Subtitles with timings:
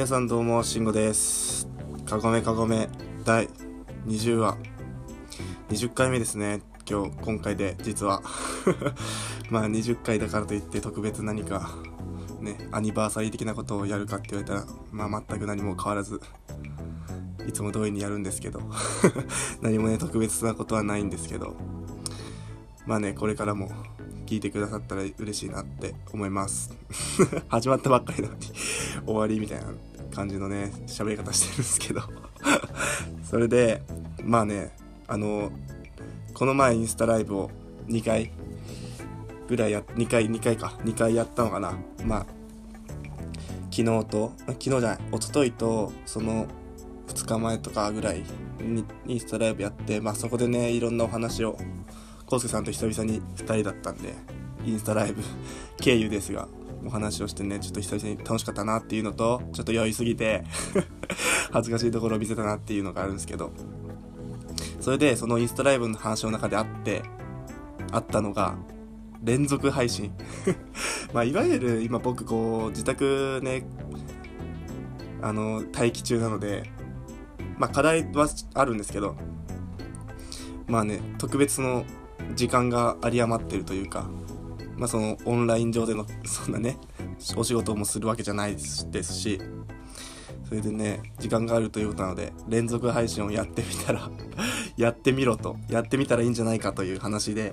[0.00, 1.68] 皆さんどうも、しんごです。
[2.06, 2.88] かごめかごめ
[3.22, 3.50] 第
[4.06, 4.56] 20話。
[5.68, 6.62] 20回目ですね。
[6.88, 8.22] 今日、今回で、実は。
[9.50, 11.74] まあ、20回だからといって特別何か、
[12.40, 16.18] ね、アニバーサリー的なことをやるかって言われたら、まあ、全く何も変わらず、
[17.46, 18.62] いつも通りにやるんですけど。
[19.60, 21.54] 何もね、特別なことはないんですけど。
[22.86, 23.70] まあね、これからも
[24.24, 26.74] 聞いてくださったら嬉しいなって思います。
[27.48, 28.46] 始まったばっかりなのに
[29.04, 29.66] 終わりみたいな
[30.10, 32.02] 感じのね、喋り方してるんですけど。
[33.22, 33.82] それで、
[34.22, 34.74] まあね、
[35.06, 35.50] あの、
[36.34, 37.50] この前インスタライブを
[37.86, 38.32] 2回
[39.48, 41.74] ぐらいや、2回、2回か、2回やったのかな。
[42.04, 42.26] まあ、
[43.70, 46.46] 昨日と、昨日じゃない、一昨日と、その
[47.08, 48.22] 2日前とかぐらい
[48.60, 51.56] にインスタライブやって、まあそこでね、いろんなお話を、
[52.26, 54.14] コウスケさんと久々に2人だったんで、
[54.64, 55.22] インスタライブ
[55.78, 56.48] 経由ですが、
[56.84, 60.44] お話をしてね、ちょっと久々に楽しかったなっていうのと、ちょっと酔いすぎて
[61.52, 63.52] 恥ずかしいところを見せたなっていうのがあるんですけど、
[64.80, 67.02] それでそのインスタライブの話の中であって、
[67.92, 68.56] あったのが、
[69.22, 70.12] 連続配信。
[71.12, 73.64] まあ、いわゆる今僕こう、自宅ね、
[75.20, 76.70] あの、待機中なので、
[77.58, 79.16] まあ課題はあるんですけど、
[80.66, 81.84] まあね、特別の
[82.34, 84.08] 時間が有り余ってるというか、
[84.80, 86.78] まあそのオンライン上でのそんなね、
[87.36, 89.38] お仕事もするわけじゃないですし、
[90.48, 94.10] それでね、時間があるということなので、連続配信をやってみたら、
[94.78, 97.52] やってみろと、やってみたらいいんじゃないかという話で、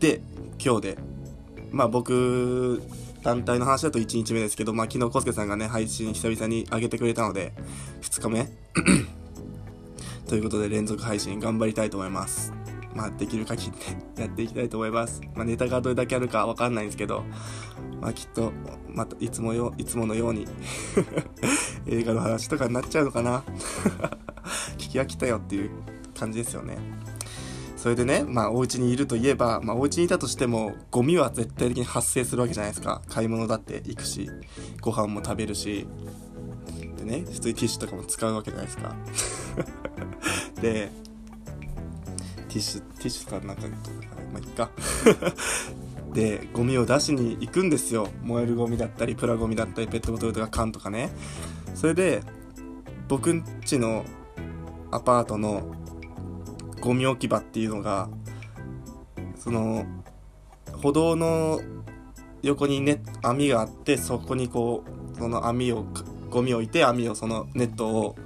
[0.00, 0.20] で、
[0.58, 0.98] 今日で、
[1.70, 2.82] まあ僕、
[3.22, 7.52] 団体の話だと1日目ですけど、まあ昨日コスケさんがね、配信久々に上げてくれたので、
[8.02, 8.48] 2日目
[10.26, 12.57] ということで連続配信頑張りたいと思います。
[12.98, 13.76] まあできる限りね、
[14.18, 15.20] やっていきたいと思います。
[15.36, 17.22] まあネタがどれだけあるかわかんないんですけど、
[18.00, 18.52] まあきっと、
[18.88, 20.46] またいつもよ、いつものように
[21.86, 23.44] 映画の話とかになっちゃうのかな
[24.78, 25.70] 聞き飽きたよっていう
[26.18, 26.76] 感じですよね。
[27.76, 33.00] それでね、まあお家にいるといえば、まあお家にいたとしても、ゴミは絶対的に発生するわけじゃないですか。
[33.08, 34.28] 買い物だって行くし、
[34.80, 35.86] ご飯も食べるし、
[36.96, 38.96] でね、普通にティッシュとかも使うわけじゃないですか。
[40.60, 40.90] で、
[42.48, 43.62] ティッシュ、ティッシュとかなんか、
[44.32, 44.70] まあいっか。
[46.12, 48.08] で、ゴミを出しに行くんですよ。
[48.22, 51.10] 燃えるゴミだったり、プラゴミだったり、ペットボトルとか缶とかね。
[51.74, 52.22] それで、
[53.08, 54.04] 僕んちの
[54.90, 55.62] アパートの
[56.80, 58.08] ゴミ置き場っていうのが、
[59.36, 59.84] その、
[60.72, 61.60] 歩道の
[62.42, 65.84] 横にね、網があって、そこにこう、その網を、
[66.30, 68.16] ゴミを置いて網をそのネットを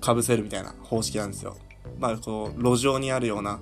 [0.00, 1.56] かぶせるみたいな方式なんですよ。
[1.98, 3.60] まあこう、路上にあるような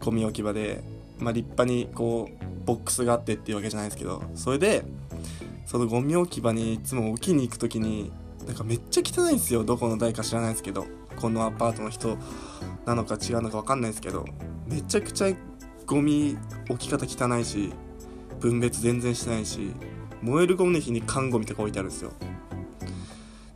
[0.00, 0.82] ゴミ置き場で、
[1.18, 4.84] まあ立派にこう、ボックスがあってっていうわけじゃないですけど、それで、
[5.66, 8.12] そのゴミ置き場にいつも置きに行くときに、
[8.46, 9.64] なんかめっちゃ汚いんですよ。
[9.64, 10.86] どこの代か知らないですけど。
[11.16, 12.18] このアパートの人
[12.84, 14.24] なのか違うのか分かんないですけど
[14.66, 15.32] めちゃくちゃ
[15.86, 16.36] ゴミ
[16.68, 17.72] 置き方汚いし
[18.40, 19.72] 分別全然してないし
[20.20, 22.12] 燃えるゴミの日に缶ゴミとか置いてあるんですよ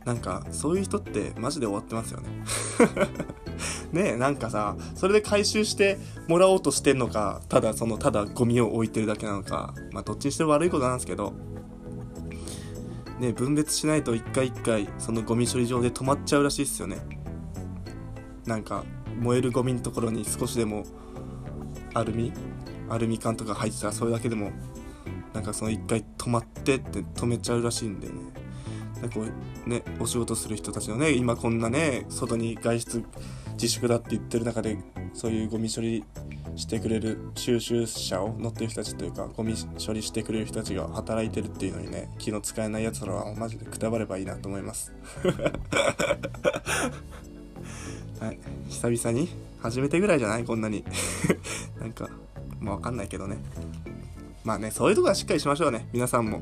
[0.07, 2.29] なんかそういう人ってマジで終わってますよね。
[3.91, 11.33] ねえなんかさそれで回収してもらおうとしてんのかただそのただゴミを置いてるだけなのかまあどっちにしても悪いことなんですけど
[13.19, 16.99] ね分別しないと一回一回そのゴミ処理場で止まっちゃうらしいっすよね。
[18.45, 18.85] なんか
[19.19, 20.85] 燃えるゴミのところに少しでも
[21.93, 22.31] アルミ
[22.87, 24.51] アルミ缶とか入ってたらそれだけでも
[25.33, 28.36] なんかその一回止まってって止めちゃうらしいんでね。
[29.01, 29.19] なんか
[29.65, 33.03] ねお仕事する人たちのね今こんなね外に外出
[33.53, 34.77] 自粛だって言ってる中で
[35.13, 36.03] そういうゴミ処理
[36.55, 39.53] してくれる収集車を乗ってる人たちというかゴミ
[39.85, 44.91] 処理してくれる人たちが働いてるっていうのにね気の使えないやつらはマジでくたばればいいなと思います。
[48.19, 49.29] はい、久々に？
[49.61, 50.43] 初めてぐらいじゃない？
[50.43, 50.83] こんなに。
[51.79, 52.09] なんか
[52.59, 53.37] まあわかんないけどね。
[54.43, 55.87] まあねそういうとこはしっかりしましょうね。
[55.93, 56.41] 皆さんも。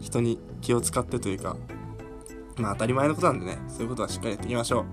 [0.00, 1.56] 人に気を使ってというか。
[2.60, 4.84] まあ当たり前のことなんでねそういうことはしっかりやっていきましょ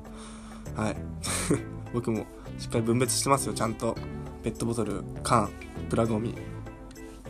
[0.75, 0.79] う。
[0.79, 0.95] はい。
[1.93, 2.25] 僕も
[2.57, 3.53] しっかり分別してますよ。
[3.53, 3.95] ちゃんと
[4.43, 5.49] ペットボトル缶
[5.89, 6.35] プラゴミ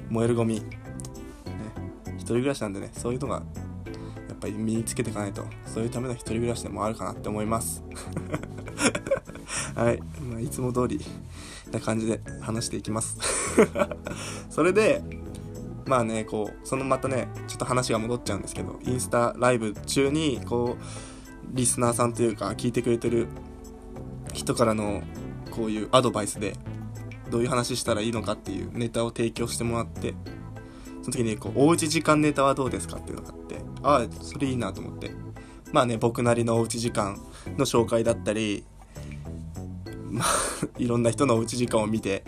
[0.10, 0.64] 燃えるゴミね
[2.18, 3.42] 一人暮らしなんでねそういうのがや
[4.34, 7.84] っぱり身につけていかないとそういうための一人暮らしでもあるかなって思います。
[9.76, 11.00] はい、まあ、いつも通り
[11.72, 13.18] な感じで話していきます。
[14.50, 15.02] それで
[15.86, 20.84] まあねこうそのまたねっと話が戻っちゃうんですけどインスタライブ中にこう
[21.54, 23.28] リスナーさんというか聞いてくれてる
[24.34, 25.02] 人からの
[25.52, 26.54] こういうアドバイスで
[27.30, 30.14] どういう話したらいいのかっていうネタを提供してもらって
[31.02, 35.12] その時にこうおうち時間ネタはどうですかっていうのがあってああそれいいなと思って。
[35.72, 37.20] まあね僕なりのおうち時間
[37.58, 38.66] の紹介だったり
[40.10, 40.28] まあ
[40.78, 42.24] いろんな人のおうち時間を見て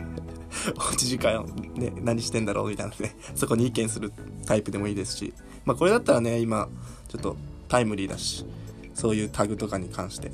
[0.75, 4.11] おうち時間ね何してんだろうみたいなねそこに意見する
[4.45, 5.33] タイプでもいいですし。
[5.65, 6.67] まあこれだったらね今
[7.07, 7.35] ちょっと
[7.67, 8.45] タイムリーだし
[8.93, 10.31] そういうタグとかに関して。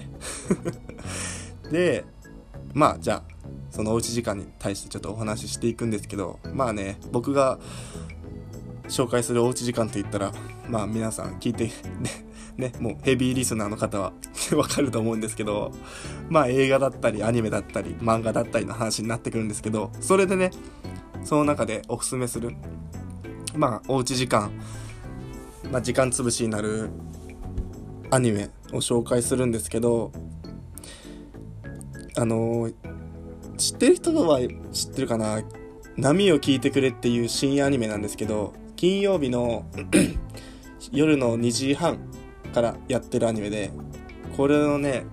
[1.71, 2.06] で
[2.73, 3.23] まあじゃあ
[3.71, 7.59] そのおうち時間に対してちょっとお話ししていくんですけどまあね僕が
[8.88, 10.31] 紹介するおうち時間といったら
[10.69, 11.71] まあ皆さん聞いてね
[12.57, 14.13] ねもうヘビーリスナーの方は
[14.56, 15.72] わかると思うんですけど
[16.30, 20.52] まあ映画だったりアニメだったり漫画だったりの話になってくるんですけどそれでね
[21.24, 22.56] その中でおすすめする
[23.56, 24.52] まあおうち時間
[25.72, 26.90] まあ時間つぶしになる
[28.12, 30.12] アニメを紹介するんですけど
[32.18, 32.69] あの
[33.58, 34.40] 知ってる人は
[34.72, 35.42] 知ってるかな
[35.98, 39.66] 波を聞いてくれっていう深夜アニメなんですけど金曜日の
[40.92, 41.98] 夜の2時半
[42.56, 43.69] からやってるアニメで
[44.38, 45.06] これをね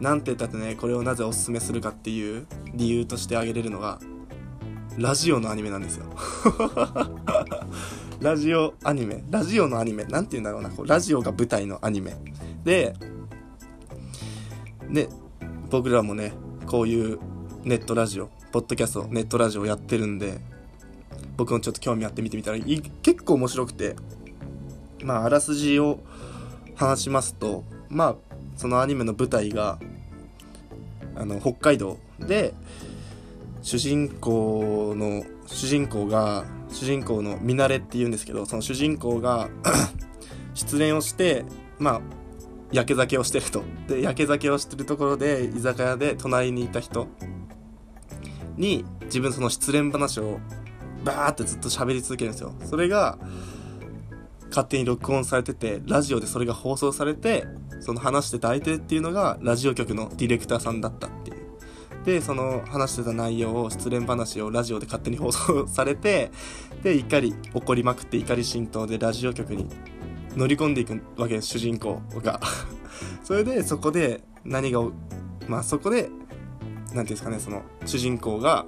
[0.00, 4.00] なんて言ったってねこれをなぜおすすめするかっていう理由として挙げれるのが
[4.96, 6.04] ラジオのアニメなんですよ。
[8.20, 9.24] ラジオアニメ。
[9.30, 10.04] ラジオのアニメ。
[10.04, 10.68] なんて言うんだろうな。
[10.68, 12.14] こうラジオが舞台のアニメ。
[12.62, 12.94] で
[14.90, 15.08] で
[15.70, 16.32] 僕らもね
[16.66, 17.18] こういう
[17.64, 20.38] ネットラジオポッドキャストネットラジオやってるんで
[21.36, 23.96] 僕もちょっと興味あって見てみたら結構面白くて
[25.02, 26.00] まああらすじを
[26.76, 28.16] 話しますとまあ
[28.56, 29.78] そのアニメの舞台が
[31.16, 32.54] あの北海道で
[33.62, 39.48] 主人公の主人公が主人公の見慣れっていうんですけどその主人公が
[40.54, 41.44] 失恋をして
[41.78, 42.00] まあ
[42.72, 43.62] やけ酒をしてると。
[43.86, 47.06] でやけ酒をしてるところで居酒屋で隣にいた人
[48.56, 50.40] に自分その失恋話を
[51.04, 52.54] バーってずっと喋り続けるんですよ。
[52.64, 53.18] それが
[54.52, 57.46] 勝手に録音されててラジオでそれが放送されて
[57.80, 61.42] その話してた相手っていうのがラジオ局のディレクターさんだったっていう。
[62.04, 66.32] でその話してた内容を失恋話をラジオで勝手に放送されて
[66.82, 69.68] で怒り怒りまくって怒り心頭でラジオ局に
[70.36, 72.40] 乗り込んでいくわけです主人公が。
[73.22, 74.82] それでそこで何が
[75.48, 78.66] まあそこで何て言うんですかねその主人公が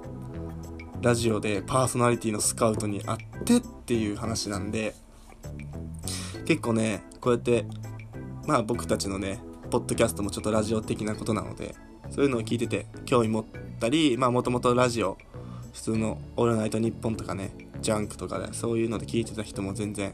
[1.01, 4.95] ラジオでパーソナリティのスカウトに会ってっていう話なんで
[6.45, 7.65] 結構ねこうやって
[8.45, 9.39] まあ僕たちのね
[9.71, 11.75] ポッドキャストもちょっとラジオ的なことなので
[12.11, 13.45] そういうのを聞いてて興味持っ
[13.79, 15.17] たりまあもともとラジオ
[15.73, 17.51] 普通の「オールナイトニッポン」とかね
[17.81, 20.13] ジャンクとかでそういうので聞いてた人も全然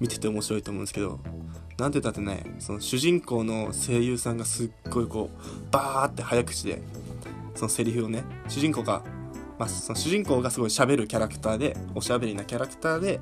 [0.00, 1.20] 見てて面白いと思うんですけど
[1.78, 6.82] なんて言ったってねその主人公の声優さんがすっごいこうバーって早口で
[7.54, 9.02] そのセリフをね主人公が、
[9.58, 13.20] まあ、その主人公がすごい喋るキャラクターでおしゃべりなキャラクターで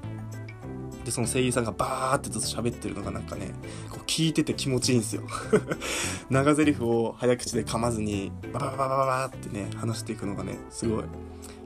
[1.05, 3.51] でその声優さんがバーってずっと喋ってるのがなんかね
[3.91, 5.23] こう聞いてて気持ちいいんですよ。
[6.31, 11.05] 長台詞を早口で噛まずにババババババってね話していくのがねすごい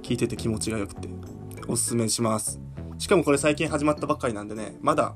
[0.03, 1.09] 聞いてて気持ちがよくて
[1.69, 2.61] おすすめします
[2.99, 5.15] しかもこれ最近始まったばっかりなんでねまだ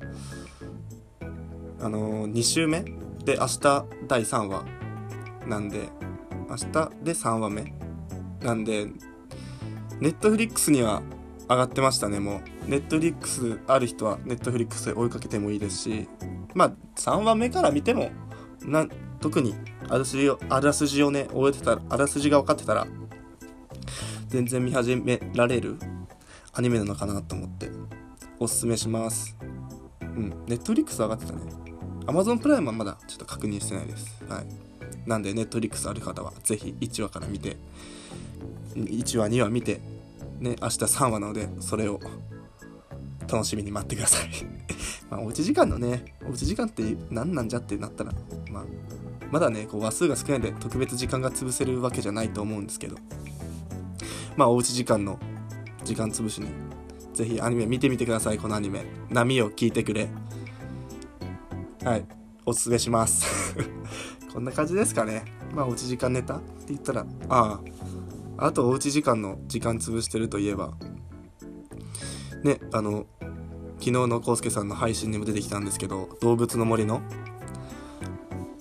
[1.81, 2.85] あのー、2週目
[3.25, 4.65] で明日第3話
[5.47, 5.89] なんで
[6.49, 6.65] 明日
[7.03, 7.75] で3話目
[8.41, 8.87] なんで
[10.01, 11.03] ネットフリックスには
[11.49, 12.71] 上がってましたねもう。
[12.71, 16.09] ネットフリックスある人はネットフリックスで追いかけてもいいですし
[16.55, 18.11] まあ3話目から見ても
[18.65, 18.87] な
[19.21, 19.55] 特に
[19.89, 22.87] あらすじをあらすじをね終えてたらあらすじが分かってたら
[24.29, 25.79] 全然見始められる
[26.55, 27.71] アニメなのかなと思って
[28.39, 29.37] おすすめします。
[30.01, 31.41] うんネットフリックス上がってたね。
[32.07, 34.25] Amazon プライムはまだちょっと確認してないです。
[34.29, 34.47] はい。
[35.07, 37.57] なんでネットフリックスある方は是非1話から見て
[38.75, 39.81] 1話2話見て
[40.43, 42.01] ね明日3話なのでそれを
[43.31, 44.29] 楽しみに待ってください。
[45.11, 48.13] まあおうち時間のねおうち時間って何なんじゃってなったら
[48.51, 48.65] まあ
[49.31, 52.97] まだねこう話数が少ないんで特別時間が潰せるわけじゃないと思うんですけど。
[54.37, 55.19] まあおうち時間の
[55.85, 56.49] 時間潰しに
[57.15, 58.39] ぜひアニメ見てみてください。
[58.39, 60.09] このアニメ「波を聞いてくれ」
[61.85, 62.07] はい。
[62.45, 63.55] おすすめします。
[64.33, 65.25] こんな感じですかね。
[65.55, 67.61] まあおうち時間ネタって言ったらああ。
[68.45, 70.73] あとおうち時間の時間潰してるといえば。
[72.43, 73.07] ねあの
[73.79, 77.03] 昨日のコウスケさんの配信にも出てきたんですけど動物の森の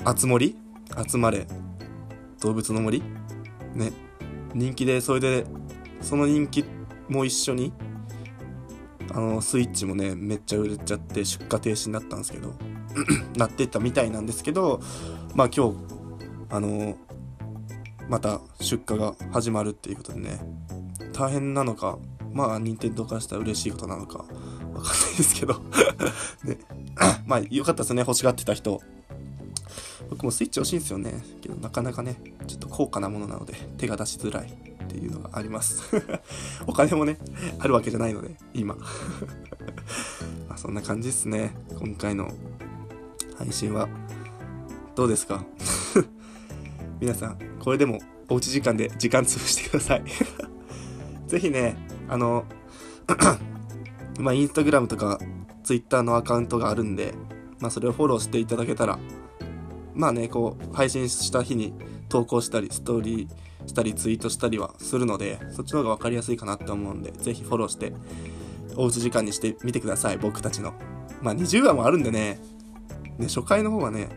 [0.03, 0.55] あつ森？
[1.07, 1.47] 集まれ。
[2.41, 3.01] 動物の森？
[3.73, 3.91] ね。
[4.53, 5.45] 人気でそれで
[5.99, 6.63] その人気
[7.09, 7.73] も一緒に
[9.13, 12.53] あのスイッチもねめっちゃ売れちゃって出荷停止になったんですけど
[13.35, 14.79] なってったみたいなんですけど
[15.33, 15.77] まあ今日
[16.49, 16.95] あの
[18.11, 20.41] また出荷が始まるっていうことでね。
[21.13, 21.97] 大変なのか
[22.33, 24.81] まあ任天堂からしたら嬉しいことなのかわかんな
[25.13, 25.53] いですけど。
[26.43, 26.57] ね。
[27.25, 28.01] まあよかったですね。
[28.01, 28.81] 欲しがってた人。
[30.09, 31.23] 僕もスイッチ欲しいんですよね。
[31.39, 35.81] けどなかなかねちょっと高価なものなので手が出しづらいっていうのがあります。
[36.67, 37.17] お金もね
[37.59, 38.75] あるわけじゃないので今。
[40.49, 41.55] まあそんな感じですね。
[41.79, 42.29] 今回の
[43.37, 43.87] 配信は。
[44.95, 45.45] どうですか？
[47.01, 47.97] 皆さんこれでも
[48.29, 50.03] おうち時間で時間潰してください。
[51.27, 51.75] ぜひね
[52.07, 52.45] あの
[54.19, 55.19] まあインスタグラムとか
[55.63, 57.15] ツイッターのアカウントがあるんで
[57.59, 58.99] まあそれをフォローしていただけたら
[59.95, 61.73] まあねこう配信した日に
[62.07, 67.93] 投稿したりストーリーしたりツイートしたりはするのでそっちの方が分かりやすいかなって思うんでぜひフォローして
[68.75, 70.73] おうち時間にしてみてください僕たちの。
[71.21, 72.39] まあ20話もあるんでね
[73.17, 74.09] ね初回の方はね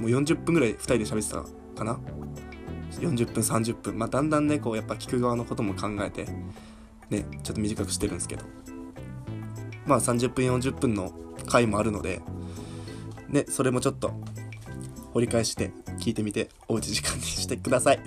[0.00, 1.98] もう40分ぐらい2人で喋ってたかな。
[3.00, 3.98] 40分30分。
[3.98, 6.26] まあだんだんねこうやっぱ聞く側のことも考えて
[7.10, 8.44] ねちょっと短くしてるんですけど。
[9.86, 11.12] まあ30分40分の
[11.46, 12.20] 回もあるので
[13.28, 14.12] ねそれもちょっと
[15.14, 18.00] 掘り返して聞いてみておうち時間にしてください。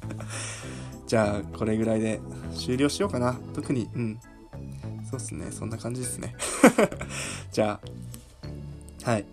[1.06, 2.20] じゃあこれぐらいで
[2.56, 3.38] 終了しようかな。
[3.54, 4.18] 特にうん。
[5.10, 5.50] そうっすね。
[5.50, 6.34] そんな感じですね。
[7.52, 7.78] じゃ
[9.04, 9.26] あはい。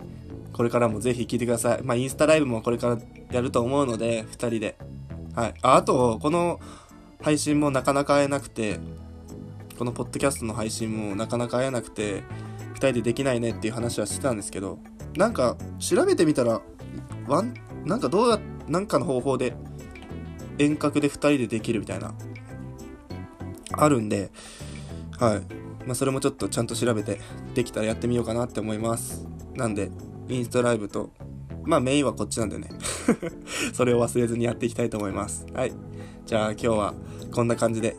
[0.51, 1.81] これからもぜひ聞いてください。
[1.83, 2.97] まあインスタライブもこれから
[3.31, 4.77] やると思うので2人で。
[5.35, 5.53] はい。
[5.61, 6.59] ああとこの
[7.21, 8.79] 配信もなかなか会えなくて
[9.77, 12.23] このポッドキャストの配信もなかなか会えなくて
[12.73, 14.79] 2人でできないねっていう話はしてたんですけど
[15.15, 16.61] なんか調べてみたら
[17.27, 17.53] ワン
[17.85, 19.53] なんかどうやなんかの方法で
[20.57, 22.13] 遠隔で2人でできるみたいな
[23.71, 24.31] あるんで
[25.19, 25.41] はい。
[25.85, 27.19] まあそれもちょっとちゃんと調べて
[27.53, 29.25] できたらやってみようかなって思います。
[29.55, 29.91] なんで
[30.29, 31.11] インスタライブと
[31.63, 32.69] まあメインはこっちなんでね。
[33.73, 35.45] それを忘れずにやっていきたいと思います。
[35.53, 35.73] はい。
[36.25, 36.93] じゃあ今日は
[37.31, 37.95] こんな感じで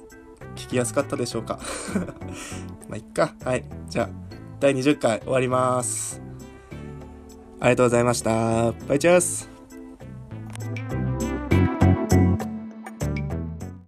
[0.57, 1.59] 聞きやすかったでしょうか？
[2.89, 3.35] まあいっか。
[3.45, 3.65] はい。
[3.89, 4.09] じゃあ
[4.61, 6.21] 第20回終わります。
[7.61, 8.73] ありがとうございました。
[8.73, 9.52] バイチャース。